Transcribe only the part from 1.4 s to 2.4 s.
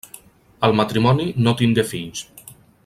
no tingué fills.